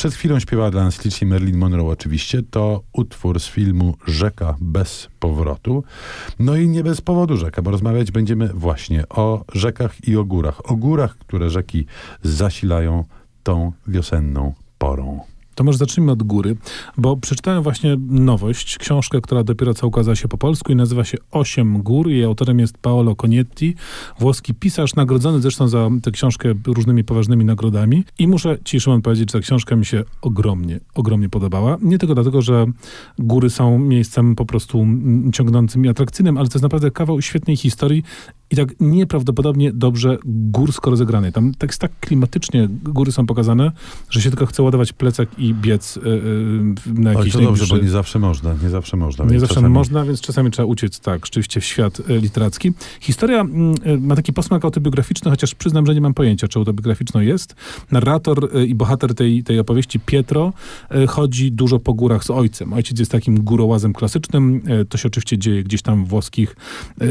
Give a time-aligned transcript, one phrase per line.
[0.00, 2.42] Przed chwilą śpiewała dla nas licznie Marilyn Monroe oczywiście.
[2.50, 5.84] To utwór z filmu Rzeka bez powrotu.
[6.38, 10.70] No i nie bez powodu rzeka, bo rozmawiać będziemy właśnie o rzekach i o górach.
[10.70, 11.86] O górach, które rzeki
[12.22, 13.04] zasilają
[13.42, 15.20] tą wiosenną porą.
[15.54, 16.56] To może zacznijmy od góry,
[16.96, 21.18] bo przeczytałem właśnie nowość, książkę, która dopiero co ukazała się po polsku i nazywa się
[21.30, 22.08] Osiem gór.
[22.08, 23.74] Jej autorem jest Paolo Cognetti,
[24.18, 28.04] włoski pisarz, nagrodzony zresztą za tę książkę różnymi poważnymi nagrodami.
[28.18, 31.78] I muszę ci, Szymon, powiedzieć, że ta książka mi się ogromnie, ogromnie podobała.
[31.82, 32.66] Nie tylko dlatego, że
[33.18, 34.86] góry są miejscem po prostu
[35.32, 38.02] ciągnącym i atrakcyjnym, ale to jest naprawdę kawał świetnej historii
[38.50, 41.32] i tak nieprawdopodobnie dobrze górsko rozegranej.
[41.32, 43.72] Tam tak, tak klimatycznie góry są pokazane,
[44.10, 47.82] że się tylko chce ładować plecak i biec yy, na jakiś Oj, to dobrze, bo
[47.82, 49.24] nie zawsze można, nie zawsze można.
[49.24, 49.74] Nie zawsze czasami...
[49.74, 52.72] można, więc czasami trzeba uciec, tak, rzeczywiście w świat y, literacki.
[53.00, 53.44] Historia
[53.86, 57.54] y, ma taki posmak autobiograficzny, chociaż przyznam, że nie mam pojęcia, czy autobiograficzną jest.
[57.90, 60.52] Narrator y, i bohater tej, tej opowieści, Pietro,
[61.08, 62.72] chodzi dużo po górach z ojcem.
[62.72, 64.62] Ojciec jest takim górołazem klasycznym.
[64.88, 66.56] To się oczywiście dzieje gdzieś tam w włoskich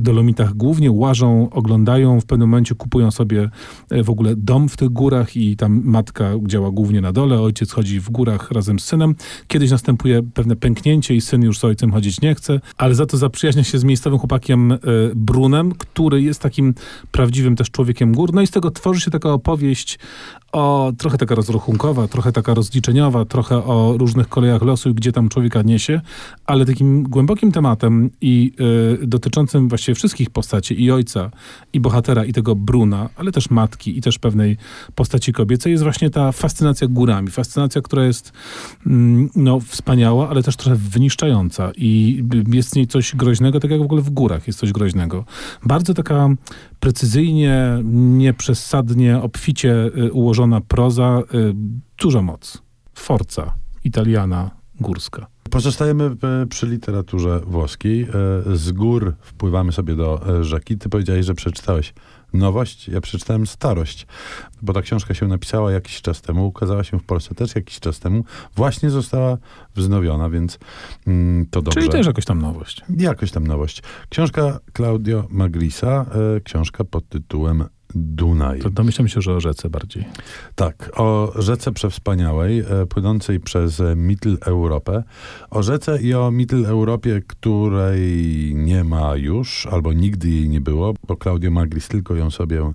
[0.00, 0.90] dolomitach głównie.
[0.90, 3.50] Łażą oglądają, w pewnym momencie kupują sobie
[3.90, 7.72] e, w ogóle dom w tych górach i tam matka działa głównie na dole, ojciec
[7.72, 9.14] chodzi w górach razem z synem.
[9.48, 13.16] Kiedyś następuje pewne pęknięcie i syn już z ojcem chodzić nie chce, ale za to
[13.16, 14.78] zaprzyjaźnia się z miejscowym chłopakiem e,
[15.14, 16.74] Brunem, który jest takim
[17.10, 18.34] prawdziwym też człowiekiem gór.
[18.34, 19.98] No i z tego tworzy się taka opowieść
[20.52, 25.28] o trochę taka rozrachunkowa, trochę taka rozliczeniowa, trochę o różnych kolejach losu i gdzie tam
[25.28, 26.00] człowieka niesie,
[26.46, 28.52] ale takim głębokim tematem i
[29.02, 31.15] y, dotyczącym właściwie wszystkich postaci i ojca,
[31.72, 34.56] i bohatera, i tego Bruna, ale też matki, i też pewnej
[34.94, 37.30] postaci kobiecej jest właśnie ta fascynacja górami.
[37.30, 38.32] Fascynacja, która jest
[38.86, 42.22] mm, no, wspaniała, ale też trochę wyniszczająca i
[42.52, 45.24] jest w niej coś groźnego, tak jak w ogóle w górach jest coś groźnego.
[45.62, 46.28] Bardzo taka
[46.80, 51.54] precyzyjnie, nieprzesadnie, obficie y, ułożona proza, y,
[51.98, 52.62] duża moc.
[52.94, 54.50] Forca italiana
[54.80, 55.35] górska.
[55.50, 58.02] Pozostajemy e, przy literaturze włoskiej.
[58.02, 58.06] E,
[58.56, 60.78] z gór wpływamy sobie do e, rzeki.
[60.78, 61.94] Ty powiedziałeś, że przeczytałeś
[62.32, 64.06] nowość, ja przeczytałem starość,
[64.62, 68.00] bo ta książka się napisała jakiś czas temu, ukazała się w Polsce też jakiś czas
[68.00, 68.24] temu,
[68.56, 69.38] właśnie została
[69.74, 70.58] wznowiona, więc
[71.06, 71.80] mm, to dobrze.
[71.80, 72.82] Czyli też jakoś tam nowość.
[72.96, 73.82] Jakoś tam nowość.
[74.08, 76.06] Książka Claudio Magrisa,
[76.44, 78.60] książka pod tytułem Dunaj.
[78.60, 80.04] To domyślam się, że o rzece bardziej.
[80.54, 85.02] Tak, o rzece przewspaniałej, płynącej przez Mitteleuropę.
[85.50, 91.16] O rzece i o Mitteleuropie, której nie ma już, albo nigdy jej nie było, bo
[91.16, 92.72] Claudio Magris tylko ją sobie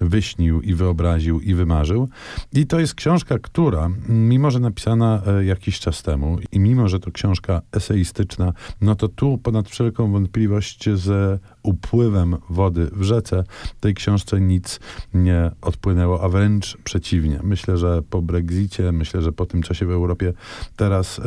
[0.00, 2.08] wyśnił i wyobraził i wymarzył.
[2.52, 7.00] I to jest książka, która, mimo że napisana e, jakiś czas temu i mimo, że
[7.00, 13.44] to książka eseistyczna, no to tu ponad wszelką wątpliwość z upływem wody w rzece
[13.80, 14.80] tej książce nic
[15.14, 17.40] nie odpłynęło, a wręcz przeciwnie.
[17.42, 20.32] Myślę, że po Brexicie, myślę, że po tym, co się w Europie
[20.76, 21.22] teraz y,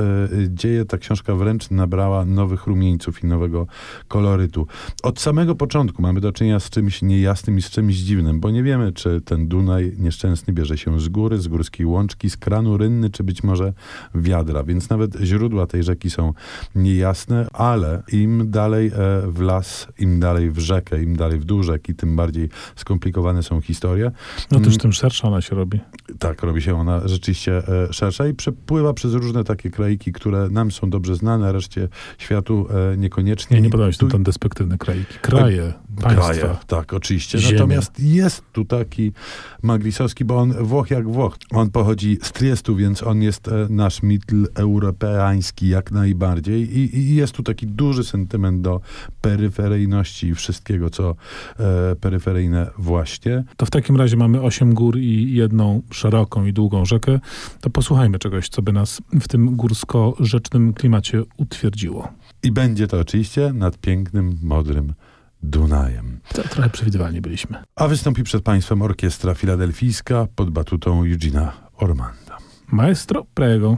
[0.49, 3.67] dzieje, ta książka wręcz nabrała nowych rumieńców i nowego
[4.07, 4.67] kolorytu.
[5.03, 8.63] Od samego początku mamy do czynienia z czymś niejasnym i z czymś dziwnym, bo nie
[8.63, 13.09] wiemy, czy ten Dunaj nieszczęsny bierze się z góry, z górskiej łączki, z kranu rynny,
[13.09, 13.73] czy być może
[14.15, 16.33] wiadra, więc nawet źródła tej rzeki są
[16.75, 18.91] niejasne, ale im dalej e,
[19.27, 23.61] w las, im dalej w rzekę, im dalej w dół rzeki, tym bardziej skomplikowane są
[23.61, 24.11] historie.
[24.51, 24.79] No też mm.
[24.79, 25.79] tym szersza ona się robi.
[26.19, 30.71] Tak, robi się ona rzeczywiście e, szersza i przepływa przez różne takie kraiki, które nam
[30.71, 31.87] są dobrze znane, reszcie
[32.17, 33.57] światu e, niekoniecznie.
[33.57, 34.07] Nie, nie podoba mi się tu...
[34.07, 35.19] ten despektywny kraiki.
[35.21, 36.23] Kraje, państwa.
[36.23, 37.39] Kraje, tak, oczywiście.
[37.39, 37.53] Ziemie.
[37.53, 39.11] Natomiast jest tu taki
[39.63, 41.37] magrisowski, bo on Włoch jak Włoch.
[41.51, 47.33] On pochodzi z Triestu, więc on jest e, nasz mitteleuropeański jak najbardziej I, i jest
[47.33, 48.81] tu taki duży sentyment do
[49.21, 51.15] peryferyjności i wszystkiego, co
[51.59, 53.43] e, peryferyjne właśnie.
[53.57, 57.19] To w takim razie mamy osiem gór i jedną szeroką i długą rzekę.
[57.61, 62.07] To posłuchajmy czegoś, co by nas w tym górsko-rzecznym klimacie utwierdziło.
[62.43, 64.93] I będzie to oczywiście nad pięknym, modrym
[65.49, 66.19] Dunajem.
[66.33, 67.63] To trochę przewidywalnie byliśmy.
[67.75, 72.37] A wystąpi przed Państwem orkiestra filadelfijska pod batutą Eugena Ormanda.
[72.67, 73.77] Maestro, prego.